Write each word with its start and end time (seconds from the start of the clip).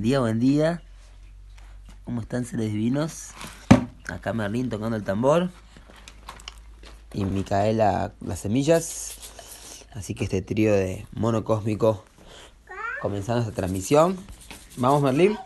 Buen 0.00 0.08
día, 0.08 0.20
buen 0.20 0.40
día. 0.40 0.82
¿Cómo 2.06 2.22
están 2.22 2.46
seres 2.46 2.72
divinos? 2.72 3.32
Acá 4.08 4.32
Merlín 4.32 4.70
tocando 4.70 4.96
el 4.96 5.04
tambor. 5.04 5.50
Y 7.12 7.26
Micaela 7.26 8.14
las 8.22 8.38
semillas. 8.38 9.16
Así 9.92 10.14
que 10.14 10.24
este 10.24 10.40
trío 10.40 10.72
de 10.72 11.06
mono 11.12 11.44
cósmico 11.44 12.02
comenzando 13.02 13.42
esta 13.42 13.52
transmisión. 13.52 14.16
Vamos 14.78 15.02
Merlín. 15.02 15.36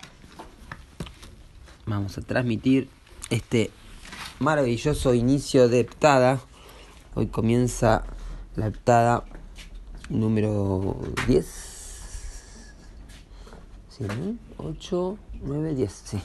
Vamos 1.87 2.17
a 2.17 2.21
transmitir 2.21 2.89
este 3.31 3.73
maravilloso 4.39 5.15
inicio 5.15 5.69
de 5.69 5.81
heptada. 5.81 6.39
Hoy 7.17 7.27
comienza 7.27 8.05
la 8.55 8.69
heptada 8.69 9.25
número 10.11 10.97
10 11.27 11.74
Sí, 13.97 14.05
8, 14.57 15.19
9, 15.43 15.75
10. 15.77 16.03
Sí. 16.05 16.19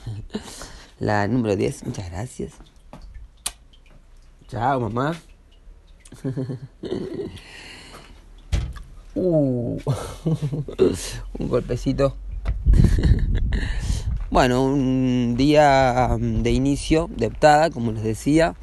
La 0.99 1.27
número 1.27 1.55
10. 1.55 1.85
Muchas 1.85 2.09
gracias. 2.09 2.53
Chao, 4.47 4.79
mamá. 4.79 5.15
Uh, 9.15 9.79
un 11.39 11.49
golpecito. 11.49 12.15
bueno, 14.29 14.63
un 14.63 15.35
día 15.35 16.15
de 16.19 16.51
inicio 16.51 17.09
de 17.17 17.27
optada, 17.27 17.69
como 17.69 17.91
les 17.91 18.03
decía. 18.03 18.55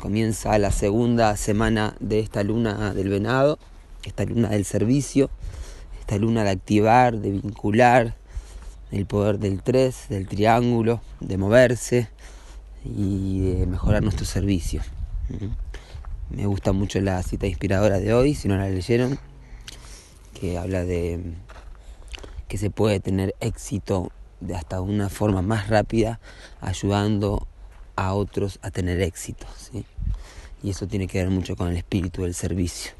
Comienza 0.00 0.58
la 0.58 0.72
segunda 0.72 1.36
semana 1.36 1.94
de 2.00 2.18
esta 2.18 2.42
luna 2.42 2.92
del 2.92 3.08
venado, 3.08 3.58
esta 4.04 4.24
luna 4.24 4.48
del 4.48 4.64
servicio, 4.64 5.30
esta 6.08 6.16
luna 6.16 6.42
de 6.42 6.48
activar, 6.48 7.18
de 7.18 7.32
vincular, 7.32 8.14
el 8.90 9.04
poder 9.04 9.38
del 9.38 9.62
3, 9.62 10.06
del 10.08 10.26
triángulo, 10.26 11.02
de 11.20 11.36
moverse 11.36 12.08
y 12.82 13.40
de 13.40 13.66
mejorar 13.66 14.02
nuestro 14.02 14.24
servicio. 14.24 14.80
Me 16.30 16.46
gusta 16.46 16.72
mucho 16.72 16.98
la 17.02 17.22
cita 17.22 17.46
inspiradora 17.46 17.98
de 17.98 18.14
hoy, 18.14 18.34
si 18.34 18.48
no 18.48 18.56
la 18.56 18.70
leyeron, 18.70 19.18
que 20.32 20.56
habla 20.56 20.82
de 20.82 21.34
que 22.48 22.56
se 22.56 22.70
puede 22.70 23.00
tener 23.00 23.34
éxito 23.40 24.10
de 24.40 24.56
hasta 24.56 24.80
una 24.80 25.10
forma 25.10 25.42
más 25.42 25.68
rápida 25.68 26.20
ayudando 26.62 27.46
a 27.96 28.14
otros 28.14 28.60
a 28.62 28.70
tener 28.70 29.02
éxito. 29.02 29.46
Y 30.62 30.70
eso 30.70 30.86
tiene 30.86 31.06
que 31.06 31.18
ver 31.18 31.28
mucho 31.28 31.54
con 31.54 31.68
el 31.68 31.76
espíritu 31.76 32.22
del 32.22 32.32
servicio. 32.32 32.92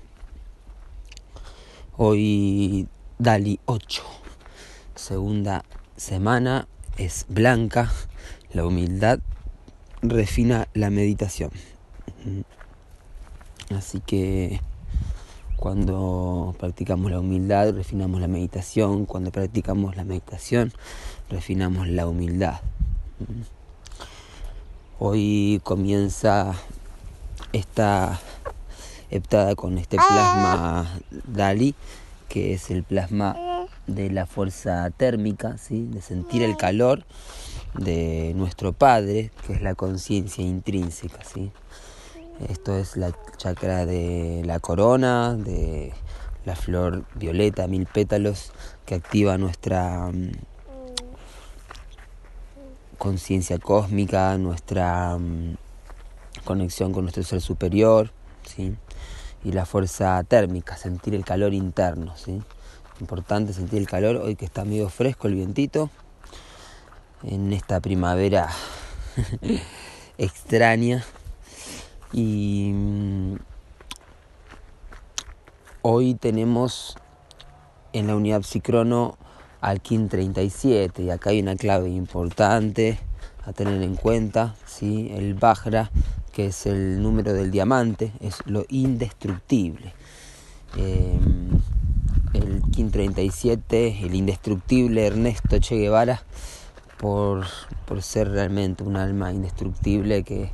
Hoy 1.97 2.87
Dali 3.19 3.59
8, 3.67 4.03
segunda 4.95 5.65
semana 5.97 6.69
es 6.99 7.27
blanca, 7.29 7.91
la 8.53 8.65
humildad 8.65 9.19
refina 10.03 10.69
la 10.73 10.91
meditación. 10.91 11.51
Así 13.77 13.99
que 13.99 14.61
cuando 15.57 16.55
practicamos 16.61 17.11
la 17.11 17.19
humildad, 17.19 17.75
refinamos 17.75 18.21
la 18.21 18.29
meditación. 18.29 19.05
Cuando 19.05 19.33
practicamos 19.33 19.97
la 19.97 20.05
meditación, 20.05 20.73
refinamos 21.29 21.89
la 21.89 22.07
humildad. 22.07 22.61
Hoy 25.01 25.61
comienza 25.65 26.55
esta 27.53 28.21
heptada 29.11 29.57
con 29.57 29.77
este 29.77 29.97
plasma 29.97 31.01
Dali, 31.27 31.75
que 32.29 32.53
es 32.55 32.71
el 32.71 32.85
plasma 32.85 33.37
de 33.87 34.11
la 34.11 34.27
fuerza 34.27 34.91
térmica, 34.91 35.59
¿sí? 35.59 35.89
de 35.91 36.03
sentir 36.03 36.43
el 36.43 36.57
calor 36.57 37.05
de 37.75 38.33
nuestro 38.37 38.73
Padre, 38.73 39.31
que 39.47 39.55
es 39.55 39.63
la 39.63 39.75
conciencia 39.75 40.45
intrínseca. 40.45 41.25
¿sí? 41.25 41.51
Esto 42.49 42.77
es 42.77 42.97
la 42.97 43.13
chakra 43.37 43.87
de 43.87 44.43
la 44.45 44.61
corona, 44.61 45.35
de 45.35 45.93
la 46.45 46.55
flor 46.55 47.05
violeta, 47.15 47.67
mil 47.67 47.87
pétalos, 47.87 48.53
que 48.87 48.95
activa 48.95 49.39
nuestra 49.39 50.11
mm, 50.13 50.33
conciencia 52.97 53.59
cósmica, 53.59 54.39
nuestra 54.39 55.19
mm, 55.19 55.57
conexión 56.45 56.93
con 56.93 57.05
nuestro 57.05 57.23
ser 57.23 57.41
superior, 57.41 58.13
¿sí? 58.45 58.75
Y 59.45 59.53
la 59.53 59.67
fuerza 59.67 60.23
térmica, 60.25 60.77
sentir 60.77 61.15
el 61.15 61.25
calor 61.25 61.55
interno. 61.55 62.17
¿sí? 62.17 62.43
Importante 63.01 63.53
sentir 63.53 63.79
el 63.79 63.87
calor 63.87 64.17
hoy 64.17 64.37
que 64.37 64.45
está 64.45 64.65
medio 64.65 64.89
fresco 64.89 65.29
el 65.29 65.35
vientito. 65.35 65.91
En 67.23 67.53
esta 67.53 67.81
primavera 67.81 68.49
extraña. 70.19 71.05
Y 72.13 72.73
mm, 72.75 73.35
hoy 75.83 76.15
tenemos 76.15 76.97
en 77.93 78.07
la 78.07 78.17
unidad 78.17 78.43
psicrono 78.43 79.19
al 79.61 79.81
KIN 79.81 80.09
37 80.09 81.03
y 81.03 81.11
acá 81.11 81.31
hay 81.31 81.41
una 81.41 81.57
clave 81.57 81.91
importante 81.91 82.99
a 83.45 83.53
tener 83.53 83.83
en 83.83 83.97
cuenta, 83.97 84.55
¿sí? 84.67 85.11
el 85.15 85.35
Bajra, 85.35 85.91
que 86.39 86.47
es 86.47 86.67
el 86.67 87.03
número 87.03 87.33
del 87.33 87.51
diamante, 87.51 88.13
es 88.21 88.47
lo 88.47 88.65
indestructible. 88.69 89.93
Em, 90.77 91.51
el 92.33 92.63
KIN 92.71 92.93
37, 92.93 94.05
el 94.05 94.15
indestructible 94.15 95.05
Ernesto 95.05 95.59
Che 95.59 95.75
Guevara, 95.75 96.23
por, 96.97 97.45
ser 98.01 98.31
realmente 98.31 98.85
un 98.85 98.97
alma 98.97 99.33
indestructible 99.33 100.23
que 100.23 100.53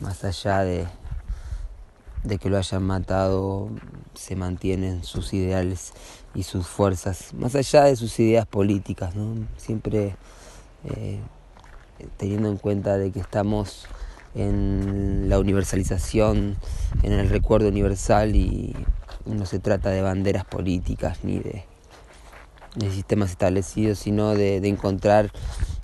más 0.00 0.22
allá 0.22 0.60
de, 0.60 0.86
de 2.22 2.38
que 2.38 2.48
lo 2.48 2.56
hayan 2.56 2.84
matado, 2.84 3.70
se 4.14 4.36
mantienen 4.36 5.02
sus 5.02 5.34
ideales 5.34 5.94
y 6.32 6.44
sus 6.44 6.68
fuerzas, 6.68 7.34
más 7.34 7.56
allá 7.56 7.86
de 7.86 7.96
sus 7.96 8.20
ideas 8.20 8.46
políticas, 8.46 9.16
¿no? 9.16 9.48
siempre 9.56 10.14
eh, 10.84 11.18
teniendo 12.18 12.48
en 12.48 12.56
cuenta 12.56 12.98
de 12.98 13.10
que 13.10 13.18
estamos 13.18 13.88
en 14.34 15.28
la 15.28 15.38
universalización, 15.38 16.56
en 17.02 17.12
el 17.12 17.28
recuerdo 17.28 17.68
universal 17.68 18.34
y 18.34 18.74
no 19.26 19.46
se 19.46 19.58
trata 19.58 19.90
de 19.90 20.02
banderas 20.02 20.44
políticas 20.44 21.18
ni 21.22 21.38
de, 21.38 21.64
sistemas 22.90 23.30
establecidos, 23.30 23.98
sino 23.98 24.34
de, 24.34 24.56
encontrar 24.66 25.30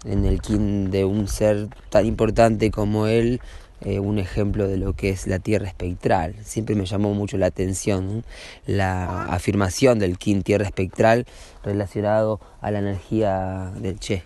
en 0.05 0.25
el 0.25 0.41
kin 0.41 0.91
de 0.91 1.05
un 1.05 1.29
ser 1.29 1.69
tan 1.91 2.06
importante 2.06 2.71
como 2.71 3.06
él 3.06 3.41
eh, 3.83 4.00
un 4.00 4.19
ejemplo 4.19 4.67
de 4.67 4.77
lo 4.77 4.94
que 4.94 5.11
es 5.11 5.27
la 5.27 5.39
tierra 5.39 5.69
espectral. 5.69 6.35
Siempre 6.43 6.75
me 6.75 6.87
llamó 6.87 7.15
mucho 7.15 7.37
la 7.37 7.47
atención 7.47 8.25
la 8.67 9.25
afirmación 9.27 9.99
del 9.99 10.19
kin 10.19 10.43
tierra 10.43 10.65
espectral 10.65 11.27
relacionado 11.62 12.41
a 12.61 12.71
la 12.71 12.81
energía 12.81 13.73
del 13.77 14.01
Che. 14.01 14.25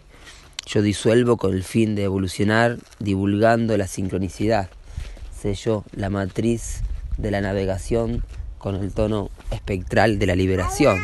Yo 0.67 0.81
disuelvo 0.81 1.37
con 1.37 1.53
el 1.53 1.65
fin 1.65 1.95
de 1.95 2.05
evolucionar 2.05 2.79
divulgando 2.99 3.77
la 3.77 3.87
sincronicidad. 3.87 4.71
Sello 5.39 5.85
la 5.93 6.09
matriz 6.09 6.83
de 7.19 7.31
la 7.31 7.41
navegación 7.41 8.25
con 8.59 8.77
el 8.77 8.93
tono 8.93 9.31
espectral 9.51 10.19
de 10.19 10.27
la 10.27 10.37
liberación. 10.37 11.03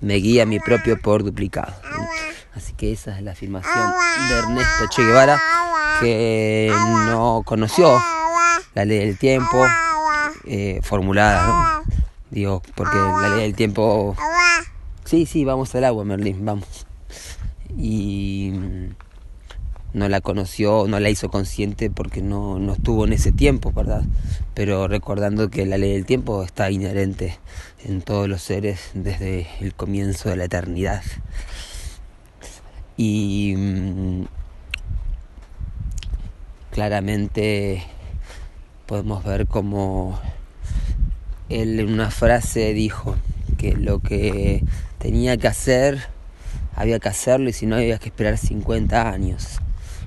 Me 0.00 0.14
guía 0.14 0.46
mi 0.46 0.60
propio 0.60 1.00
por 1.00 1.24
duplicado. 1.24 1.74
Así 2.54 2.72
que 2.72 2.92
esa 2.92 3.16
es 3.16 3.22
la 3.22 3.32
afirmación 3.32 3.92
de 4.28 4.38
Ernesto 4.38 4.86
Che 4.90 5.04
Guevara, 5.04 5.40
que 6.00 6.72
no 7.06 7.42
conoció 7.44 8.00
la 8.74 8.84
ley 8.84 8.98
del 8.98 9.18
tiempo 9.18 9.64
eh, 10.44 10.80
formulada, 10.82 11.46
¿no? 11.46 11.94
Digo, 12.30 12.62
porque 12.74 12.96
la 12.96 13.28
ley 13.28 13.42
del 13.42 13.54
tiempo... 13.54 14.16
Sí, 15.04 15.26
sí, 15.26 15.44
vamos 15.44 15.74
al 15.74 15.84
agua, 15.84 16.04
Merlín, 16.04 16.44
vamos. 16.44 16.87
Y 17.78 18.52
no 19.92 20.08
la 20.08 20.20
conoció, 20.20 20.86
no 20.86 21.00
la 21.00 21.10
hizo 21.10 21.30
consciente 21.30 21.90
porque 21.90 22.20
no, 22.20 22.58
no 22.58 22.74
estuvo 22.74 23.06
en 23.06 23.12
ese 23.12 23.32
tiempo, 23.32 23.72
¿verdad? 23.72 24.02
Pero 24.54 24.88
recordando 24.88 25.48
que 25.48 25.64
la 25.64 25.78
ley 25.78 25.92
del 25.92 26.04
tiempo 26.04 26.42
está 26.42 26.70
inherente 26.70 27.38
en 27.84 28.02
todos 28.02 28.28
los 28.28 28.42
seres 28.42 28.90
desde 28.94 29.46
el 29.60 29.74
comienzo 29.74 30.28
de 30.28 30.36
la 30.36 30.44
eternidad. 30.44 31.02
Y 32.96 33.54
mm, 33.56 34.24
claramente 36.70 37.84
podemos 38.86 39.24
ver 39.24 39.46
como 39.46 40.18
él 41.48 41.80
en 41.80 41.92
una 41.92 42.10
frase 42.10 42.74
dijo 42.74 43.16
que 43.56 43.72
lo 43.72 44.00
que 44.00 44.64
tenía 44.98 45.36
que 45.36 45.48
hacer 45.48 46.08
había 46.78 47.00
que 47.00 47.08
hacerlo 47.08 47.48
y 47.50 47.52
si 47.52 47.66
no 47.66 47.74
había 47.74 47.98
que 47.98 48.08
esperar 48.08 48.38
50 48.38 49.10
años 49.10 49.58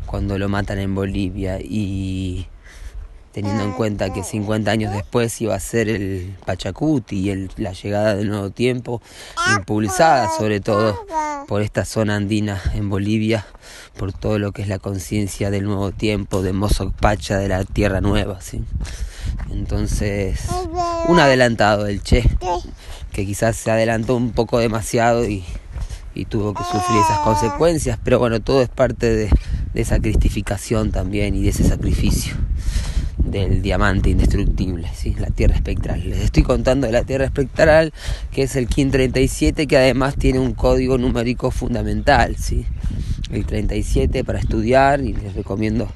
cuando 0.05 0.37
lo 0.37 0.47
matan 0.47 0.79
en 0.79 0.95
Bolivia 0.95 1.59
y 1.59 2.47
teniendo 3.33 3.63
en 3.63 3.73
cuenta 3.73 4.11
que 4.13 4.23
50 4.23 4.71
años 4.71 4.93
después 4.93 5.39
iba 5.41 5.53
a 5.53 5.59
ser 5.59 5.89
el 5.89 6.33
Pachacuti 6.45 7.19
y 7.19 7.29
el, 7.29 7.51
la 7.57 7.73
llegada 7.73 8.15
del 8.15 8.29
nuevo 8.29 8.51
tiempo, 8.51 9.01
impulsada 9.57 10.29
sobre 10.29 10.61
todo 10.61 11.05
por 11.45 11.61
esta 11.61 11.83
zona 11.83 12.15
andina 12.15 12.61
en 12.73 12.89
Bolivia, 12.89 13.45
por 13.97 14.13
todo 14.13 14.39
lo 14.39 14.53
que 14.53 14.61
es 14.61 14.69
la 14.69 14.79
conciencia 14.79 15.49
del 15.49 15.65
nuevo 15.65 15.91
tiempo, 15.91 16.41
de 16.41 16.53
Mozoc 16.53 16.93
Pacha, 16.93 17.37
de 17.37 17.49
la 17.49 17.65
tierra 17.65 17.99
nueva. 17.99 18.39
¿sí? 18.41 18.63
Entonces, 19.51 20.39
un 21.07 21.19
adelantado 21.19 21.83
del 21.83 22.01
Che, 22.01 22.23
que 23.11 23.25
quizás 23.25 23.57
se 23.57 23.71
adelantó 23.71 24.15
un 24.15 24.31
poco 24.31 24.59
demasiado 24.59 25.25
y, 25.25 25.43
y 26.13 26.25
tuvo 26.25 26.53
que 26.53 26.63
sufrir 26.63 26.99
esas 26.99 27.19
consecuencias, 27.19 27.99
pero 28.03 28.19
bueno, 28.19 28.39
todo 28.39 28.61
es 28.61 28.69
parte 28.69 29.09
de, 29.13 29.29
de 29.73 29.81
esa 29.81 29.99
cristificación 29.99 30.91
también 30.91 31.35
y 31.35 31.41
de 31.41 31.49
ese 31.49 31.63
sacrificio 31.63 32.35
del 33.17 33.61
diamante 33.61 34.09
indestructible, 34.09 34.89
¿sí? 34.93 35.15
la 35.17 35.27
Tierra 35.27 35.55
espectral. 35.55 36.09
Les 36.09 36.19
estoy 36.19 36.43
contando 36.43 36.87
de 36.87 36.93
la 36.93 37.03
Tierra 37.03 37.25
espectral, 37.25 37.93
que 38.31 38.43
es 38.43 38.55
el 38.55 38.67
KIN 38.67 38.91
37, 38.91 39.67
que 39.67 39.77
además 39.77 40.15
tiene 40.15 40.39
un 40.39 40.53
código 40.53 40.97
numérico 40.97 41.51
fundamental, 41.51 42.35
¿sí? 42.37 42.65
el 43.31 43.45
37 43.45 44.23
para 44.23 44.39
estudiar 44.39 45.01
y 45.01 45.13
les 45.13 45.33
recomiendo 45.33 45.89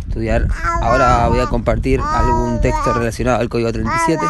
estudiar. 0.00 0.48
Ahora 0.80 1.28
voy 1.28 1.40
a 1.40 1.46
compartir 1.46 2.00
algún 2.00 2.60
texto 2.60 2.92
relacionado 2.94 3.38
al 3.38 3.48
código 3.48 3.72
37 3.72 4.24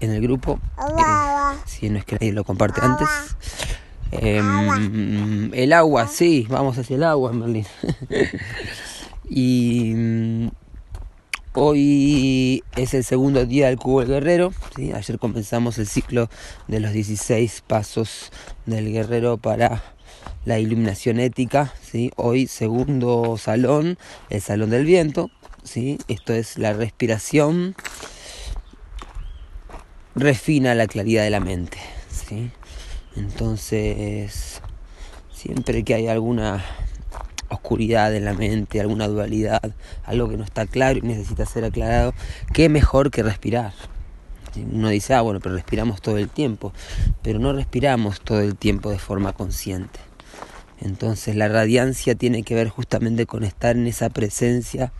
en 0.00 0.10
el 0.12 0.22
grupo, 0.22 0.58
eh, 0.78 1.58
si 1.66 1.90
no 1.90 1.98
es 1.98 2.04
que 2.04 2.16
nadie 2.16 2.32
lo 2.32 2.44
comparte 2.44 2.80
antes. 2.82 3.08
Eh, 4.12 5.50
el 5.52 5.72
agua, 5.72 6.08
sí, 6.08 6.46
vamos 6.48 6.78
hacia 6.78 6.96
el 6.96 7.04
agua, 7.04 7.32
Merlin. 7.32 7.66
y 9.28 9.92
mm, 9.94 10.48
Hoy 11.52 12.62
es 12.76 12.94
el 12.94 13.02
segundo 13.02 13.44
día 13.44 13.66
del 13.66 13.76
Cubo 13.76 14.00
del 14.00 14.10
Guerrero. 14.10 14.52
¿sí? 14.76 14.92
Ayer 14.92 15.18
comenzamos 15.18 15.78
el 15.78 15.88
ciclo 15.88 16.30
de 16.68 16.78
los 16.78 16.92
16 16.92 17.64
pasos 17.66 18.30
del 18.66 18.92
guerrero 18.92 19.36
para 19.36 19.82
la 20.44 20.60
iluminación 20.60 21.18
ética. 21.18 21.74
¿sí? 21.82 22.12
Hoy 22.14 22.46
segundo 22.46 23.36
salón, 23.36 23.98
el 24.28 24.40
salón 24.40 24.70
del 24.70 24.84
viento. 24.84 25.28
¿sí? 25.64 25.98
Esto 26.06 26.34
es 26.34 26.56
la 26.56 26.72
respiración. 26.72 27.74
Refina 30.14 30.76
la 30.76 30.86
claridad 30.86 31.24
de 31.24 31.30
la 31.30 31.40
mente. 31.40 31.78
¿sí? 32.12 32.52
Entonces, 33.20 34.62
siempre 35.30 35.84
que 35.84 35.94
hay 35.94 36.08
alguna 36.08 36.64
oscuridad 37.50 38.14
en 38.14 38.24
la 38.24 38.32
mente, 38.32 38.80
alguna 38.80 39.08
dualidad, 39.08 39.74
algo 40.04 40.30
que 40.30 40.38
no 40.38 40.44
está 40.44 40.66
claro 40.66 40.98
y 40.98 41.02
necesita 41.02 41.44
ser 41.44 41.64
aclarado, 41.64 42.14
qué 42.54 42.70
mejor 42.70 43.10
que 43.10 43.22
respirar. 43.22 43.74
Uno 44.56 44.88
dice, 44.88 45.14
ah, 45.14 45.20
bueno, 45.20 45.40
pero 45.40 45.54
respiramos 45.54 46.00
todo 46.00 46.16
el 46.16 46.28
tiempo, 46.30 46.72
pero 47.22 47.38
no 47.38 47.52
respiramos 47.52 48.22
todo 48.22 48.40
el 48.40 48.56
tiempo 48.56 48.90
de 48.90 48.98
forma 48.98 49.34
consciente. 49.34 50.00
Entonces 50.80 51.36
la 51.36 51.48
radiancia 51.48 52.14
tiene 52.14 52.42
que 52.42 52.54
ver 52.54 52.70
justamente 52.70 53.26
con 53.26 53.44
estar 53.44 53.76
en 53.76 53.86
esa 53.86 54.08
presencia 54.08 54.92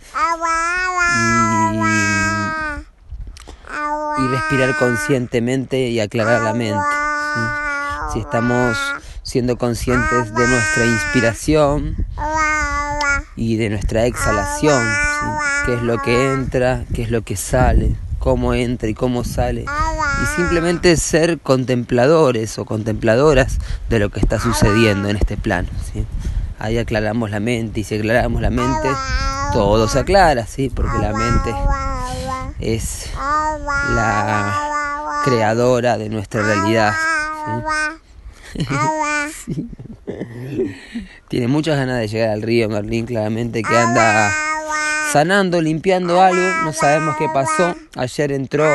y, 4.19 4.27
respirar 4.29 4.77
conscientemente 4.77 5.89
y 5.89 6.01
aclarar 6.01 6.43
la 6.43 6.53
mente. 6.53 7.70
Si 8.13 8.19
estamos 8.19 8.77
siendo 9.23 9.57
conscientes 9.57 10.35
de 10.35 10.49
nuestra 10.49 10.87
inspiración 10.87 11.95
y 13.37 13.57
de 13.57 13.71
nuestra 13.71 14.07
exhalación, 14.07 14.85
qué 15.65 15.75
es 15.75 15.83
lo 15.83 15.99
que 16.03 16.33
entra, 16.33 16.85
qué 16.93 17.03
es 17.03 17.11
lo 17.11 17.23
que 17.23 17.37
sale, 17.37 17.95
cómo 18.19 18.55
entra 18.55 18.89
y 18.89 18.95
cómo 18.95 19.23
sale, 19.23 19.63
y 19.63 20.37
simplemente 20.37 20.97
ser 20.97 21.39
contempladores 21.39 22.59
o 22.59 22.65
contempladoras 22.65 23.59
de 23.89 24.01
lo 24.01 24.11
que 24.11 24.19
está 24.19 24.41
sucediendo 24.41 25.09
en 25.09 25.17
este 25.17 25.37
plano. 25.37 25.69
¿sí? 25.93 26.05
Ahí 26.59 26.79
aclaramos 26.79 27.31
la 27.31 27.39
mente 27.39 27.81
y 27.81 27.85
si 27.85 27.95
aclaramos 27.95 28.43
la 28.43 28.51
mente, 28.51 28.91
todo 29.53 29.87
se 29.89 30.01
aclara, 30.01 30.47
¿sí? 30.47 30.69
porque 30.69 30.99
la 30.99 31.13
mente 31.13 31.55
es 32.59 33.09
la 33.95 35.23
creadora 35.25 35.97
de 35.97 36.09
nuestra 36.09 36.43
realidad. 36.43 36.93
Tiene 41.29 41.49
muchas 41.49 41.77
ganas 41.77 42.01
de 42.01 42.09
llegar 42.09 42.31
al 42.31 42.43
río 42.43 42.69
Merlín, 42.69 43.07
claramente 43.07 43.63
que 43.63 43.77
anda 43.77 44.33
sanando, 45.13 45.61
limpiando 45.61 46.21
algo, 46.21 46.43
no 46.65 46.73
sabemos 46.73 47.17
qué 47.17 47.29
pasó. 47.33 47.77
Ayer 47.97 48.33
entró 48.33 48.67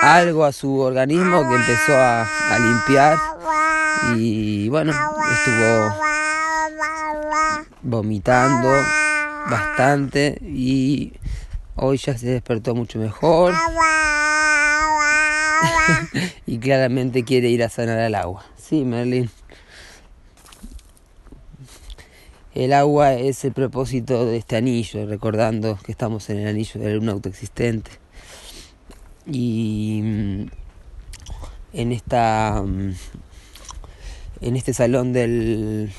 algo 0.00 0.44
a 0.44 0.50
su 0.52 0.80
organismo 0.80 1.48
que 1.48 1.54
empezó 1.54 1.96
a, 1.96 2.22
a 2.22 2.58
limpiar 2.58 3.16
y 4.16 4.68
bueno, 4.68 4.92
estuvo 4.92 5.94
vomitando 7.82 8.68
bastante 9.48 10.38
y 10.42 11.12
hoy 11.76 11.98
ya 11.98 12.18
se 12.18 12.26
despertó 12.26 12.74
mucho 12.74 12.98
mejor 12.98 13.54
y 16.46 16.58
claramente 16.58 17.24
quiere 17.24 17.48
ir 17.48 17.62
a 17.62 17.68
sanar 17.68 17.98
al 17.98 18.14
agua. 18.14 18.44
Sí, 18.56 18.84
Merlin. 18.84 19.30
El 22.54 22.72
agua 22.72 23.14
es 23.14 23.44
el 23.44 23.52
propósito 23.52 24.24
de 24.24 24.38
este 24.38 24.56
anillo, 24.56 25.06
recordando 25.06 25.78
que 25.84 25.92
estamos 25.92 26.30
en 26.30 26.38
el 26.38 26.48
anillo 26.48 26.80
de 26.80 26.98
un 26.98 27.08
autoexistente. 27.08 27.90
Y 29.26 30.00
mm, 30.02 30.46
en 31.74 31.92
esta 31.92 32.62
mm, 32.64 32.94
en 34.40 34.56
este 34.56 34.74
salón 34.74 35.12
del, 35.12 35.92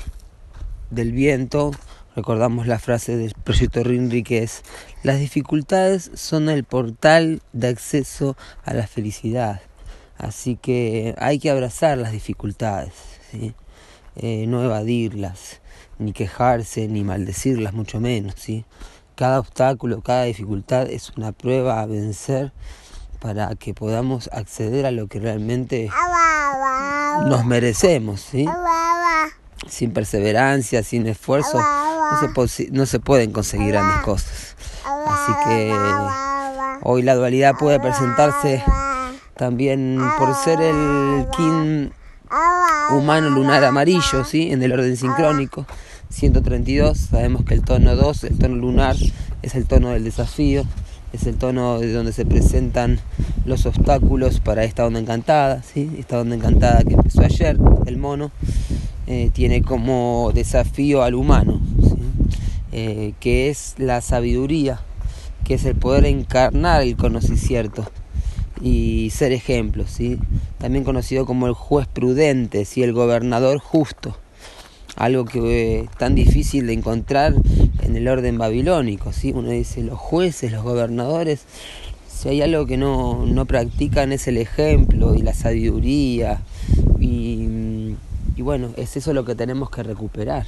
del 0.90 1.12
viento 1.12 1.72
recordamos 2.18 2.66
la 2.66 2.78
frase 2.78 3.16
del 3.16 3.32
proyecto 3.44 3.82
Rinri 3.82 4.22
que 4.22 4.42
es 4.42 4.62
las 5.02 5.18
dificultades 5.18 6.10
son 6.14 6.48
el 6.48 6.64
portal 6.64 7.42
de 7.52 7.68
acceso 7.68 8.36
a 8.64 8.74
la 8.74 8.86
felicidad 8.86 9.60
Así 10.18 10.56
que 10.56 11.14
hay 11.18 11.38
que 11.38 11.48
abrazar 11.48 11.96
las 11.96 12.10
dificultades, 12.10 12.92
¿sí? 13.30 13.54
Eh, 14.16 14.46
no 14.48 14.64
evadirlas, 14.64 15.60
ni 15.98 16.12
quejarse, 16.12 16.88
ni 16.88 17.04
maldecirlas, 17.04 17.72
mucho 17.72 18.00
menos. 18.00 18.34
¿sí? 18.36 18.64
Cada 19.14 19.38
obstáculo, 19.38 20.00
cada 20.00 20.24
dificultad 20.24 20.90
es 20.90 21.10
una 21.16 21.30
prueba 21.30 21.80
a 21.80 21.86
vencer 21.86 22.52
para 23.20 23.54
que 23.54 23.74
podamos 23.74 24.28
acceder 24.32 24.86
a 24.86 24.90
lo 24.90 25.06
que 25.06 25.20
realmente 25.20 25.88
nos 27.26 27.44
merecemos. 27.44 28.20
¿sí? 28.20 28.44
Sin 29.68 29.92
perseverancia, 29.92 30.82
sin 30.82 31.06
esfuerzo, 31.06 31.60
no 32.10 32.48
se, 32.48 32.70
no 32.70 32.86
se 32.86 33.00
pueden 33.00 33.32
conseguir 33.32 33.68
grandes 33.68 34.02
cosas. 34.02 34.56
Así 34.84 35.32
que 35.46 35.74
hoy 36.82 37.02
la 37.02 37.14
dualidad 37.14 37.54
puede 37.58 37.80
presentarse 37.80 38.62
también 39.36 39.98
por 40.18 40.34
ser 40.34 40.60
el 40.60 41.26
kin 41.36 41.92
humano 42.90 43.30
lunar 43.30 43.64
amarillo, 43.64 44.24
¿sí? 44.24 44.50
en 44.50 44.62
el 44.62 44.72
orden 44.72 44.96
sincrónico, 44.96 45.66
132, 46.10 46.98
sabemos 46.98 47.44
que 47.44 47.54
el 47.54 47.62
tono 47.62 47.94
2, 47.96 48.24
el 48.24 48.38
tono 48.38 48.56
lunar, 48.56 48.96
es 49.42 49.54
el 49.54 49.66
tono 49.66 49.90
del 49.90 50.04
desafío, 50.04 50.64
es 51.12 51.26
el 51.26 51.36
tono 51.36 51.78
de 51.78 51.92
donde 51.92 52.12
se 52.12 52.26
presentan 52.26 53.00
los 53.44 53.66
obstáculos 53.66 54.40
para 54.40 54.64
esta 54.64 54.86
onda 54.86 55.00
encantada, 55.00 55.62
¿sí? 55.62 55.90
esta 55.98 56.20
onda 56.20 56.34
encantada 56.34 56.82
que 56.82 56.94
empezó 56.94 57.22
ayer, 57.22 57.58
el 57.86 57.96
mono, 57.96 58.30
eh, 59.06 59.30
tiene 59.32 59.62
como 59.62 60.32
desafío 60.34 61.02
al 61.02 61.14
humano, 61.14 61.57
eh, 62.78 63.14
que 63.18 63.48
es 63.48 63.74
la 63.78 64.00
sabiduría, 64.00 64.80
que 65.44 65.54
es 65.54 65.64
el 65.64 65.74
poder 65.74 66.04
encarnar 66.04 66.82
el 66.82 66.96
conocimiento 66.96 67.90
y 68.60 69.10
ser 69.10 69.32
ejemplo, 69.32 69.84
¿sí? 69.86 70.18
también 70.58 70.84
conocido 70.84 71.26
como 71.26 71.46
el 71.46 71.54
juez 71.54 71.88
prudente, 71.88 72.64
¿sí? 72.64 72.82
el 72.82 72.92
gobernador 72.92 73.58
justo, 73.58 74.16
algo 74.96 75.24
que 75.24 75.38
es 75.80 75.84
eh, 75.84 75.90
tan 75.98 76.14
difícil 76.14 76.66
de 76.66 76.72
encontrar 76.74 77.34
en 77.82 77.96
el 77.96 78.06
orden 78.06 78.38
babilónico. 78.38 79.12
¿sí? 79.12 79.32
Uno 79.34 79.50
dice 79.50 79.82
los 79.82 79.98
jueces, 79.98 80.52
los 80.52 80.62
gobernadores, 80.62 81.42
si 82.08 82.28
hay 82.28 82.42
algo 82.42 82.66
que 82.66 82.76
no, 82.76 83.24
no 83.26 83.44
practican 83.44 84.12
es 84.12 84.28
el 84.28 84.36
ejemplo 84.36 85.14
y 85.14 85.22
la 85.22 85.34
sabiduría 85.34 86.42
y, 87.00 87.96
y 88.36 88.42
bueno, 88.42 88.70
es 88.76 88.96
eso 88.96 89.12
lo 89.12 89.24
que 89.24 89.34
tenemos 89.34 89.70
que 89.70 89.82
recuperar. 89.82 90.46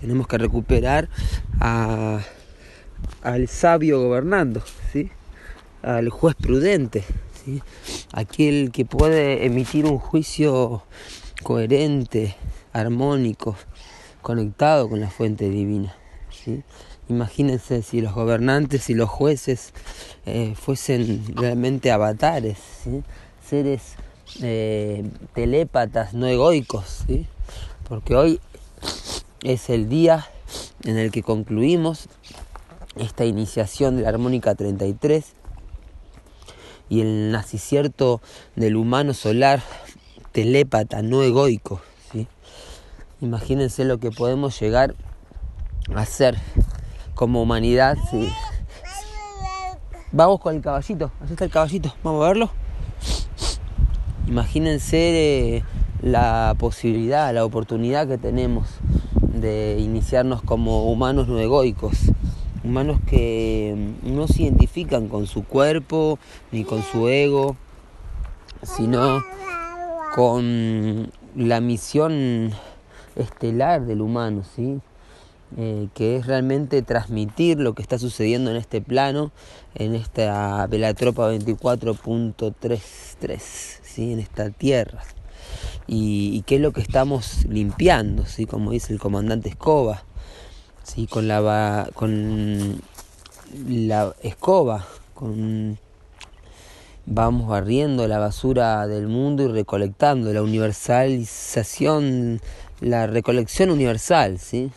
Tenemos 0.00 0.26
que 0.26 0.38
recuperar 0.38 1.08
al 1.60 2.24
sabio 3.48 4.00
gobernando. 4.00 4.62
al 5.82 6.10
juez 6.10 6.34
prudente, 6.34 7.04
aquel 8.12 8.70
que 8.72 8.84
puede 8.84 9.46
emitir 9.46 9.86
un 9.86 9.98
juicio 9.98 10.82
coherente, 11.42 12.36
armónico, 12.72 13.56
conectado 14.22 14.88
con 14.88 15.00
la 15.00 15.08
fuente 15.08 15.48
divina. 15.48 15.94
Imagínense 17.08 17.82
si 17.82 18.00
los 18.00 18.14
gobernantes 18.14 18.90
y 18.90 18.94
los 18.94 19.08
jueces 19.08 19.72
eh, 20.26 20.54
fuesen 20.54 21.24
realmente 21.34 21.90
avatares, 21.90 22.58
seres 23.48 23.94
eh, 24.42 25.04
telépatas, 25.34 26.14
no 26.14 26.26
egoicos, 26.26 27.04
porque 27.88 28.14
hoy 28.14 28.40
es 29.42 29.70
el 29.70 29.88
día 29.88 30.26
en 30.84 30.98
el 30.98 31.10
que 31.10 31.22
concluimos 31.22 32.08
esta 32.96 33.24
iniciación 33.24 33.96
de 33.96 34.02
la 34.02 34.10
armónica 34.10 34.54
33 34.54 35.34
y 36.88 37.00
el 37.00 37.30
nacicierto 37.30 38.20
del 38.56 38.76
humano 38.76 39.14
solar 39.14 39.62
telépata, 40.32 41.02
no 41.02 41.22
egoico. 41.22 41.80
¿sí? 42.12 42.26
Imagínense 43.20 43.84
lo 43.84 43.98
que 43.98 44.10
podemos 44.10 44.58
llegar 44.60 44.94
a 45.94 46.00
hacer 46.00 46.36
como 47.14 47.42
humanidad. 47.42 47.96
Vamos 50.12 50.40
con 50.40 50.56
el 50.56 50.62
caballito, 50.62 51.12
allá 51.20 51.32
está 51.32 51.44
el 51.44 51.50
caballito, 51.50 51.94
vamos 52.02 52.24
a 52.24 52.28
verlo. 52.28 52.50
Imagínense 54.26 55.56
eh, 55.56 55.64
la 56.02 56.54
posibilidad, 56.58 57.32
la 57.32 57.44
oportunidad 57.44 58.08
que 58.08 58.18
tenemos 58.18 58.66
de 59.40 59.78
iniciarnos 59.78 60.42
como 60.42 60.90
humanos 60.90 61.28
no 61.28 61.38
egoicos, 61.38 62.12
humanos 62.64 62.98
que 63.06 63.94
no 64.02 64.26
se 64.28 64.44
identifican 64.44 65.08
con 65.08 65.26
su 65.26 65.44
cuerpo 65.44 66.18
ni 66.52 66.64
con 66.64 66.82
su 66.82 67.08
ego, 67.08 67.56
sino 68.62 69.22
con 70.14 71.10
la 71.34 71.60
misión 71.60 72.52
estelar 73.16 73.84
del 73.86 74.00
humano, 74.00 74.44
¿sí? 74.56 74.80
Eh, 75.56 75.88
que 75.94 76.14
es 76.14 76.26
realmente 76.26 76.80
transmitir 76.82 77.58
lo 77.58 77.74
que 77.74 77.82
está 77.82 77.98
sucediendo 77.98 78.52
en 78.52 78.56
este 78.56 78.80
plano, 78.80 79.32
en 79.74 79.96
esta 79.96 80.64
Velatropa 80.68 81.32
24.33, 81.32 83.40
¿sí? 83.82 84.12
en 84.12 84.20
esta 84.20 84.50
tierra. 84.50 85.02
Y, 85.92 86.42
qué 86.42 86.54
es 86.54 86.60
lo 86.60 86.72
que 86.72 86.80
estamos 86.80 87.44
limpiando, 87.46 88.24
¿sí? 88.24 88.46
como 88.46 88.70
dice 88.70 88.92
el 88.92 89.00
comandante 89.00 89.48
Escoba, 89.48 90.04
¿sí? 90.84 91.08
con, 91.08 91.26
la, 91.26 91.90
con 91.94 92.80
la 93.66 94.14
escoba, 94.22 94.86
con 95.14 95.80
vamos 97.06 97.48
barriendo 97.48 98.06
la 98.06 98.20
basura 98.20 98.86
del 98.86 99.08
mundo 99.08 99.42
y 99.42 99.48
recolectando 99.48 100.32
la 100.32 100.42
universalización, 100.42 102.40
la 102.80 103.08
recolección 103.08 103.70
universal, 103.70 104.38
¿sí? 104.38 104.70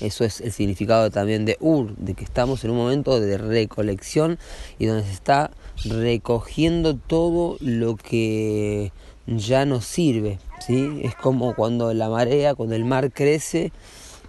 Eso 0.00 0.24
es 0.24 0.40
el 0.40 0.50
significado 0.50 1.12
también 1.12 1.44
de 1.44 1.56
Ur, 1.60 1.94
de 1.94 2.14
que 2.14 2.24
estamos 2.24 2.64
en 2.64 2.72
un 2.72 2.76
momento 2.76 3.20
de 3.20 3.38
recolección 3.38 4.40
y 4.80 4.86
donde 4.86 5.04
se 5.04 5.12
está 5.12 5.52
recogiendo 5.84 6.96
todo 6.96 7.56
lo 7.60 7.94
que 7.94 8.90
ya 9.26 9.64
nos 9.64 9.84
sirve, 9.84 10.38
¿sí? 10.66 11.00
Es 11.02 11.14
como 11.14 11.54
cuando 11.54 11.92
la 11.94 12.08
marea, 12.08 12.54
cuando 12.54 12.74
el 12.74 12.84
mar 12.84 13.12
crece 13.12 13.72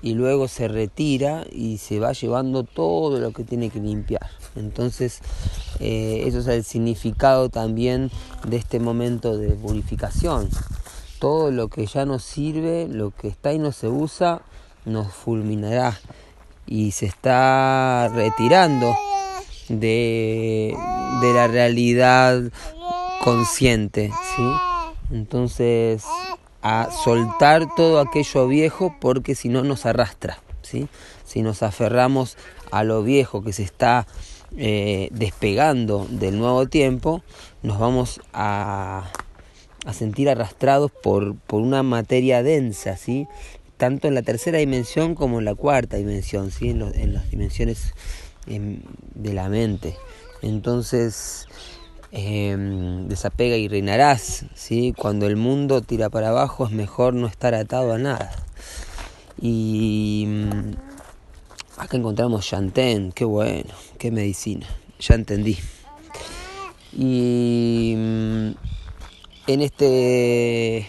y 0.01 0.13
luego 0.13 0.47
se 0.47 0.67
retira 0.67 1.45
y 1.51 1.77
se 1.77 2.00
va 2.00 2.12
llevando 2.12 2.63
todo 2.63 3.19
lo 3.19 3.31
que 3.31 3.43
tiene 3.43 3.69
que 3.69 3.79
limpiar. 3.79 4.29
Entonces, 4.55 5.21
eh, 5.79 6.23
eso 6.27 6.39
es 6.39 6.47
el 6.47 6.63
significado 6.63 7.50
también 7.50 8.12
de 8.45 8.57
este 8.57 8.79
momento 8.79 9.38
de 9.38 9.51
purificación. 9.51 10.50
Todo 11.19 11.51
lo 11.51 11.69
que 11.69 11.85
ya 11.85 12.05
nos 12.05 12.23
sirve, 12.23 12.88
lo 12.89 13.12
que 13.12 13.29
está 13.29 13.53
y 13.53 13.59
no 13.59 13.71
se 13.71 13.88
usa, 13.88 14.41
nos 14.85 15.13
fulminará 15.13 15.97
y 16.67 16.91
se 16.91 17.05
está 17.05 18.09
retirando 18.13 18.93
de, 19.69 20.75
de 21.21 21.33
la 21.33 21.47
realidad 21.47 22.41
consciente. 23.23 24.12
¿sí? 24.35 24.43
Entonces, 25.13 26.03
a 26.63 26.89
soltar 26.91 27.67
todo 27.75 28.00
aquello 28.00 28.48
viejo 28.48 28.96
porque 29.00 29.36
si 29.36 29.48
no 29.48 29.63
nos 29.63 29.86
arrastra. 29.86 30.39
¿sí? 30.63 30.88
Si 31.24 31.41
nos 31.41 31.62
aferramos 31.62 32.38
a 32.72 32.84
lo 32.84 33.03
viejo 33.03 33.43
que 33.43 33.53
se 33.53 33.63
está 33.63 34.08
eh, 34.58 35.10
despegando 35.12 36.08
del 36.10 36.39
nuevo 36.39 36.65
tiempo, 36.67 37.22
nos 37.62 37.77
vamos 37.79 38.22
a, 38.34 39.12
sentir 39.91 40.29
arrastrados 40.29 40.89
por, 40.91 41.36
por, 41.36 41.62
una 41.62 41.84
materia 41.84 42.41
densa, 42.41 42.96
¿sí? 42.96 43.27
tanto 43.77 44.08
en 44.08 44.15
la 44.15 44.22
tercera 44.22 44.58
dimensión 44.58 45.13
como 45.13 45.39
en 45.39 45.46
la 45.46 45.55
cuarta 45.55 45.98
dimensión, 45.98 46.50
¿sí? 46.51 46.70
en, 46.70 46.82
en 46.82 47.13
las 47.13 47.29
dimensiones 47.29 47.93
em, 48.48 48.79
de 49.13 49.34
la 49.34 49.50
mente. 49.50 49.98
Entonces, 50.41 51.48
em, 52.13 53.08
desapega 53.10 53.58
y 53.58 53.67
reinarás. 53.67 54.46
¿sí? 54.55 54.93
Cuando 54.98 55.27
el 55.27 55.36
mundo 55.36 55.82
tira 55.82 56.10
para 56.10 56.29
abajo 56.29 56.65
es 56.65 56.72
mejor 56.72 57.13
no 57.13 57.27
estar 57.27 57.53
atado 57.53 57.91
a 57.91 57.98
nada. 57.98 58.32
Y 59.41 60.25
Acá 61.75 61.98
encontramos 61.98 62.46
Chanten, 62.46 63.12
qué 63.12 63.25
bueno, 63.25 63.74
qué 63.98 64.12
medicina, 64.12 64.67
ya 65.00 65.15
entendí. 65.15 65.58
Y 66.96 67.96
mm, 67.98 68.50
en 69.48 69.62
este 69.62 70.88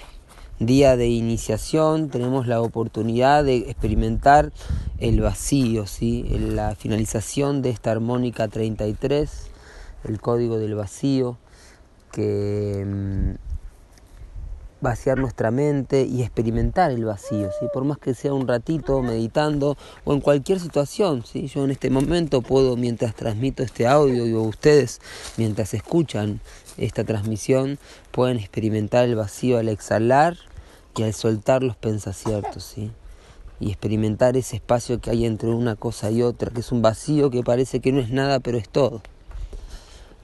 día 0.58 0.98
de 0.98 1.08
iniciación 1.08 2.10
tenemos 2.10 2.46
la 2.46 2.60
oportunidad 2.60 3.44
de 3.44 3.56
experimentar 3.56 4.52
el 4.98 5.20
vacío, 5.20 5.86
¿sí? 5.86 6.22
la 6.38 6.74
finalización 6.74 7.62
de 7.62 7.70
esta 7.70 7.90
armónica 7.90 8.46
33, 8.48 9.50
el 10.04 10.20
código 10.20 10.58
del 10.58 10.74
vacío, 10.74 11.38
que 12.12 12.84
mm, 12.86 13.54
vaciar 14.84 15.18
nuestra 15.18 15.50
mente 15.50 16.04
y 16.04 16.22
experimentar 16.22 16.90
el 16.90 17.04
vacío, 17.06 17.50
¿sí? 17.58 17.66
por 17.72 17.84
más 17.84 17.98
que 17.98 18.14
sea 18.14 18.34
un 18.34 18.46
ratito 18.46 19.02
meditando 19.02 19.76
o 20.04 20.12
en 20.12 20.20
cualquier 20.20 20.60
situación. 20.60 21.24
¿sí? 21.24 21.48
Yo 21.48 21.64
en 21.64 21.70
este 21.70 21.90
momento 21.90 22.42
puedo, 22.42 22.76
mientras 22.76 23.14
transmito 23.14 23.62
este 23.62 23.86
audio, 23.86 24.26
y 24.26 24.34
ustedes, 24.34 25.00
mientras 25.38 25.74
escuchan 25.74 26.40
esta 26.76 27.02
transmisión, 27.02 27.78
pueden 28.12 28.38
experimentar 28.38 29.06
el 29.06 29.16
vacío 29.16 29.58
al 29.58 29.68
exhalar 29.68 30.36
y 30.96 31.02
al 31.02 31.14
soltar 31.14 31.62
los 31.62 31.76
pensaciertos. 31.76 32.62
¿sí? 32.62 32.92
y 33.60 33.68
experimentar 33.68 34.36
ese 34.36 34.56
espacio 34.56 35.00
que 35.00 35.10
hay 35.10 35.24
entre 35.24 35.48
una 35.48 35.76
cosa 35.76 36.10
y 36.10 36.22
otra, 36.22 36.50
que 36.50 36.60
es 36.60 36.72
un 36.72 36.82
vacío 36.82 37.30
que 37.30 37.42
parece 37.42 37.80
que 37.80 37.92
no 37.92 38.00
es 38.00 38.10
nada, 38.10 38.40
pero 38.40 38.58
es 38.58 38.68
todo. 38.68 39.00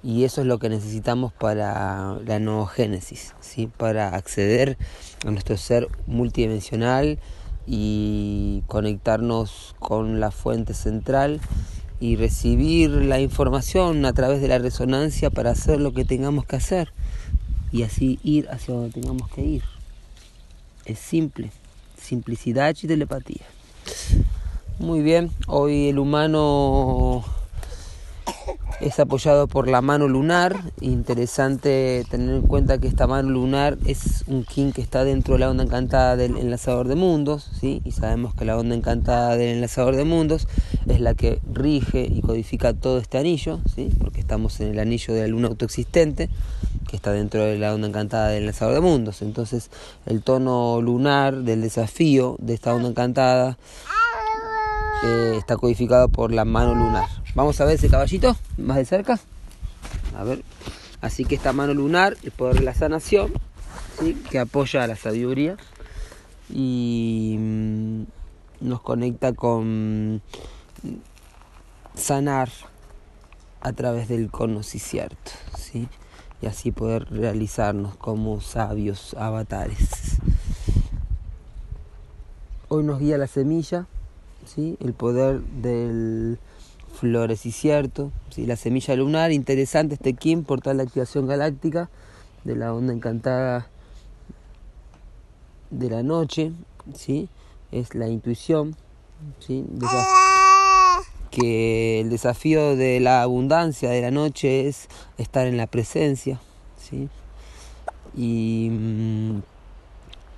Y 0.02 0.24
eso 0.24 0.40
es 0.40 0.46
lo 0.46 0.58
que 0.58 0.70
necesitamos 0.70 1.32
para 1.32 2.18
la 2.24 2.38
noogénesis, 2.38 3.34
¿sí? 3.40 3.66
para 3.66 4.14
acceder 4.16 4.78
a 5.26 5.30
nuestro 5.30 5.56
ser 5.58 5.88
multidimensional 6.06 7.18
y 7.66 8.62
conectarnos 8.66 9.74
con 9.78 10.20
la 10.20 10.30
fuente 10.30 10.72
central 10.72 11.40
y 12.00 12.16
recibir 12.16 12.90
la 12.90 13.20
información 13.20 14.06
a 14.06 14.14
través 14.14 14.40
de 14.40 14.48
la 14.48 14.58
resonancia 14.58 15.28
para 15.28 15.50
hacer 15.50 15.80
lo 15.80 15.92
que 15.92 16.06
tengamos 16.06 16.46
que 16.46 16.56
hacer 16.56 16.92
y 17.70 17.82
así 17.82 18.18
ir 18.24 18.48
hacia 18.50 18.74
donde 18.74 18.90
tengamos 18.90 19.30
que 19.30 19.42
ir. 19.42 19.62
Es 20.86 20.98
simple, 20.98 21.52
simplicidad 22.00 22.74
y 22.82 22.86
telepatía. 22.86 23.44
Muy 24.78 25.02
bien, 25.02 25.30
hoy 25.46 25.88
el 25.88 25.98
humano 25.98 27.22
es 28.80 28.98
apoyado 28.98 29.46
por 29.46 29.68
la 29.68 29.82
mano 29.82 30.08
lunar. 30.08 30.56
Interesante 30.80 32.04
tener 32.10 32.36
en 32.36 32.42
cuenta 32.42 32.78
que 32.78 32.88
esta 32.88 33.06
mano 33.06 33.30
lunar 33.30 33.76
es 33.86 34.24
un 34.26 34.44
kin 34.44 34.72
que 34.72 34.80
está 34.80 35.04
dentro 35.04 35.34
de 35.34 35.40
la 35.40 35.50
onda 35.50 35.64
encantada 35.64 36.16
del 36.16 36.36
enlazador 36.36 36.88
de 36.88 36.94
mundos, 36.94 37.50
¿sí? 37.60 37.82
y 37.84 37.92
sabemos 37.92 38.34
que 38.34 38.44
la 38.44 38.58
onda 38.58 38.74
encantada 38.74 39.36
del 39.36 39.56
enlazador 39.56 39.96
de 39.96 40.04
mundos 40.04 40.48
es 40.86 41.00
la 41.00 41.14
que 41.14 41.40
rige 41.52 42.08
y 42.10 42.22
codifica 42.22 42.72
todo 42.72 42.98
este 42.98 43.18
anillo, 43.18 43.60
¿sí? 43.74 43.90
porque 44.00 44.20
estamos 44.20 44.60
en 44.60 44.68
el 44.68 44.78
anillo 44.78 45.12
de 45.14 45.22
la 45.22 45.28
luna 45.28 45.48
autoexistente, 45.48 46.30
que 46.88 46.96
está 46.96 47.12
dentro 47.12 47.44
de 47.44 47.58
la 47.58 47.74
onda 47.74 47.88
encantada 47.88 48.28
del 48.28 48.42
enlazador 48.42 48.74
de 48.74 48.80
mundos. 48.80 49.22
Entonces, 49.22 49.70
el 50.06 50.22
tono 50.22 50.80
lunar 50.80 51.42
del 51.42 51.60
desafío 51.60 52.36
de 52.40 52.54
esta 52.54 52.74
onda 52.74 52.88
encantada 52.88 53.58
eh, 55.02 55.36
está 55.38 55.56
codificado 55.56 56.08
por 56.08 56.32
la 56.32 56.44
mano 56.44 56.74
lunar. 56.74 57.08
Vamos 57.34 57.60
a 57.60 57.64
ver 57.64 57.76
ese 57.76 57.88
caballito 57.88 58.36
más 58.58 58.76
de 58.76 58.84
cerca. 58.84 59.18
A 60.16 60.24
ver. 60.24 60.42
Así 61.00 61.24
que 61.24 61.34
esta 61.34 61.52
mano 61.52 61.72
lunar, 61.72 62.16
el 62.22 62.30
poder 62.30 62.56
de 62.56 62.64
la 62.64 62.74
sanación, 62.74 63.32
¿sí? 63.98 64.14
que 64.30 64.38
apoya 64.38 64.84
a 64.84 64.86
la 64.86 64.96
sabiduría 64.96 65.56
y 66.50 67.36
mm, 67.38 68.02
nos 68.60 68.82
conecta 68.82 69.32
con 69.32 70.20
sanar 71.94 72.50
a 73.62 73.72
través 73.72 74.08
del 74.08 74.30
conocimiento, 74.30 75.16
¿sí? 75.56 75.88
y 76.42 76.46
así 76.46 76.70
poder 76.70 77.10
realizarnos 77.10 77.96
como 77.96 78.40
sabios 78.42 79.14
avatares. 79.14 80.18
Hoy 82.68 82.84
nos 82.84 83.00
guía 83.00 83.16
la 83.16 83.26
semilla 83.26 83.86
¿sí? 84.54 84.76
el 84.80 84.92
poder 84.92 85.40
del 85.40 86.38
florecicierto, 86.94 88.10
¿sí? 88.30 88.46
la 88.46 88.56
semilla 88.56 88.96
lunar, 88.96 89.32
interesante 89.32 89.94
este 89.94 90.14
Kim 90.14 90.44
por 90.44 90.60
tal 90.60 90.78
la 90.78 90.82
activación 90.82 91.26
galáctica 91.26 91.88
de 92.44 92.56
la 92.56 92.74
onda 92.74 92.92
encantada 92.92 93.68
de 95.70 95.88
la 95.88 96.02
noche, 96.02 96.52
¿sí? 96.94 97.28
es 97.70 97.94
la 97.94 98.08
intuición, 98.08 98.76
¿sí? 99.38 99.64
que 101.30 102.00
el 102.00 102.10
desafío 102.10 102.74
de 102.74 102.98
la 102.98 103.22
abundancia 103.22 103.90
de 103.90 104.02
la 104.02 104.10
noche 104.10 104.66
es 104.66 104.88
estar 105.16 105.46
en 105.46 105.56
la 105.56 105.68
presencia, 105.68 106.40
¿sí? 106.76 107.08
y 108.16 108.68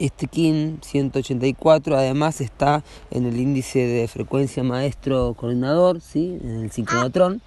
este 0.07 0.27
KIN 0.27 0.81
184 0.83 1.97
además 1.97 2.41
está 2.41 2.83
en 3.13 3.25
el 3.25 3.39
índice 3.39 3.87
de 3.87 4.09
frecuencia 4.09 4.65
maestro 4.65 5.35
coordinador, 5.35 6.01
¿sí? 6.01 6.39
en 6.43 6.65
el 6.65 6.73
sincronotrón. 6.73 7.41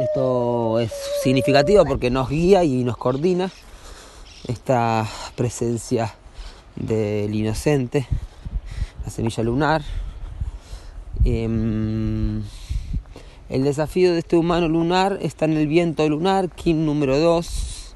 Esto 0.00 0.78
es 0.78 0.92
significativo 1.24 1.84
porque 1.84 2.08
nos 2.08 2.28
guía 2.28 2.62
y 2.62 2.84
nos 2.84 2.96
coordina 2.96 3.50
esta 4.46 5.08
presencia 5.34 6.14
del 6.76 7.34
inocente, 7.34 8.06
la 9.04 9.10
semilla 9.10 9.42
lunar. 9.42 9.82
Em, 11.24 12.44
el 13.48 13.64
desafío 13.64 14.12
de 14.12 14.20
este 14.20 14.36
humano 14.36 14.68
lunar 14.68 15.18
está 15.20 15.46
en 15.46 15.56
el 15.56 15.66
viento 15.66 16.08
lunar, 16.08 16.48
Kin 16.48 16.86
número 16.86 17.18
2, 17.18 17.94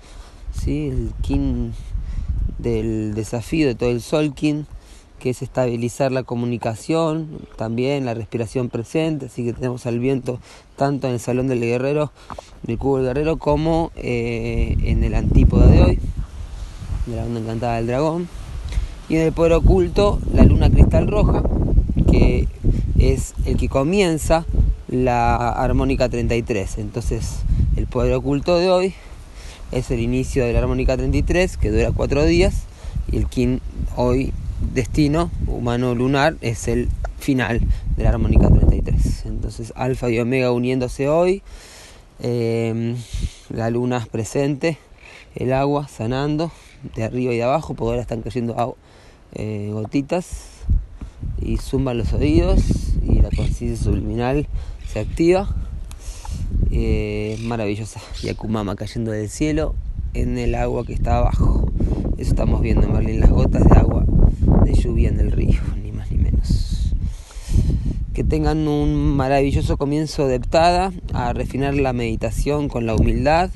¿sí? 0.52 0.88
el 0.88 1.12
Kin 1.22 1.72
del 2.58 3.14
desafío 3.14 3.66
de 3.66 3.75
todo 3.75 3.90
el 3.90 4.00
Solkin, 4.00 4.66
que 5.18 5.30
es 5.30 5.42
estabilizar 5.42 6.12
la 6.12 6.22
comunicación, 6.22 7.40
también 7.56 8.04
la 8.04 8.14
respiración 8.14 8.68
presente, 8.68 9.26
así 9.26 9.44
que 9.44 9.52
tenemos 9.52 9.86
al 9.86 9.98
viento 9.98 10.38
tanto 10.76 11.06
en 11.06 11.14
el 11.14 11.20
Salón 11.20 11.48
del 11.48 11.60
Guerrero, 11.60 12.12
del 12.62 12.78
Cubo 12.78 12.98
del 12.98 13.06
Guerrero, 13.06 13.38
como 13.38 13.92
eh, 13.96 14.76
en 14.82 15.04
el 15.04 15.14
Antípoda 15.14 15.66
de 15.68 15.82
hoy, 15.82 15.98
de 17.06 17.16
la 17.16 17.25
onda 17.25 17.40
encantada 17.40 17.76
del 17.76 17.86
dragón. 17.86 18.28
Y 19.08 19.16
en 19.16 19.22
el 19.22 19.32
poder 19.32 19.52
oculto, 19.52 20.18
la 20.34 20.44
luna 20.44 20.68
cristal 20.68 21.06
roja, 21.06 21.42
que 22.10 22.48
es 22.98 23.34
el 23.44 23.56
que 23.56 23.68
comienza 23.68 24.44
la 24.88 25.48
armónica 25.50 26.08
33. 26.08 26.78
Entonces, 26.78 27.38
el 27.76 27.86
poder 27.86 28.12
oculto 28.14 28.58
de 28.58 28.70
hoy 28.70 28.94
es 29.73 29.90
el 29.90 30.00
inicio 30.00 30.44
de 30.44 30.52
la 30.52 30.61
armónica 30.61 30.96
33, 30.96 31.56
que 31.56 31.70
dura 31.70 31.92
cuatro 31.92 32.25
días, 32.25 32.64
y 33.11 33.16
el 33.16 33.26
Kin 33.26 33.61
hoy 33.96 34.32
destino 34.75 35.30
humano 35.46 35.94
lunar 35.94 36.37
es 36.40 36.68
el 36.68 36.88
final 37.18 37.61
de 37.96 38.05
la 38.05 38.11
armónica 38.11 38.48
33. 38.48 39.26
Entonces, 39.26 39.72
alfa 39.76 40.11
y 40.11 40.18
omega 40.18 40.52
uniéndose 40.52 41.09
hoy, 41.09 41.42
em, 42.20 42.96
la 43.50 43.70
luna 43.70 43.98
es 43.98 44.07
presente, 44.07 44.79
el 45.35 45.52
agua 45.52 45.88
sanando 45.88 46.52
de 46.94 47.05
arriba 47.05 47.33
y 47.33 47.37
de 47.37 47.42
abajo, 47.42 47.74
porque 47.74 47.90
ahora 47.90 48.02
están 48.02 48.22
cayendo 48.22 48.76
eh, 49.35 49.70
gotitas 49.72 50.46
y 51.40 51.59
zumban 51.59 51.98
los 51.98 52.12
oídos 52.12 52.61
y 53.02 53.20
la 53.20 53.31
conciencia 53.31 53.76
subliminal 53.76 54.46
se 54.87 55.00
activa 55.00 55.55
eh, 56.70 57.38
maravillosa. 57.42 58.00
Yakumama 58.22 58.76
cayendo 58.76 59.11
del 59.11 59.28
cielo 59.28 59.74
en 60.14 60.38
el 60.38 60.54
agua 60.54 60.85
que 60.85 60.92
está 60.92 61.18
abajo. 61.18 61.70
Eso 62.18 62.30
estamos 62.30 62.61
viendo 62.62 62.87
en 62.87 62.92
Berlín, 62.92 63.20
las 63.20 63.30
gotas 63.30 63.64
de 63.64 63.76
agua 63.76 64.04
de 64.64 64.74
lluvia 64.74 65.09
en 65.09 65.20
el 65.20 65.32
río, 65.32 65.61
ni 65.82 65.92
más 65.92 66.11
ni 66.11 66.18
menos. 66.18 66.94
Que 68.14 68.24
tengan 68.24 68.66
un 68.68 69.16
maravilloso 69.16 69.76
comienzo 69.76 70.26
de 70.26 70.40
a 71.12 71.32
refinar 71.32 71.74
la 71.74 71.92
meditación 71.92 72.68
con 72.68 72.87
la 72.87 72.94
humildad 72.94 73.50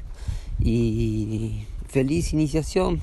y 0.59 1.63
feliz 1.89 2.33
iniciación 2.33 3.01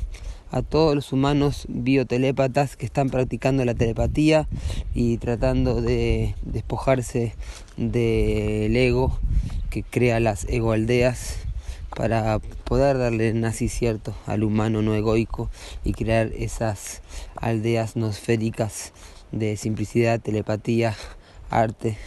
a 0.51 0.61
todos 0.61 0.95
los 0.95 1.11
humanos 1.13 1.65
biotelépatas 1.69 2.75
que 2.77 2.85
están 2.85 3.09
practicando 3.09 3.65
la 3.65 3.73
telepatía 3.73 4.47
y 4.93 5.17
tratando 5.17 5.81
de 5.81 6.35
despojarse 6.43 7.35
del 7.75 8.75
ego 8.75 9.19
que 9.69 9.83
crea 9.83 10.19
las 10.19 10.45
egoaldeas 10.49 11.37
para 11.95 12.39
poder 12.39 12.97
darle 12.97 13.33
nacicierto 13.33 14.15
al 14.25 14.43
humano 14.43 14.81
no 14.81 14.95
egoico 14.95 15.49
y 15.83 15.93
crear 15.93 16.31
esas 16.35 17.01
aldeas 17.35 17.95
nosféricas 17.95 18.93
de 19.31 19.57
simplicidad, 19.57 20.21
telepatía, 20.21 20.95
arte 21.49 21.97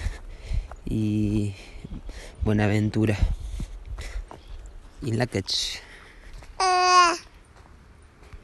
y 0.84 1.54
buena 2.44 2.64
aventura. 2.64 3.16
In 5.02 5.18
la 5.18 5.26
catch. 5.26 5.80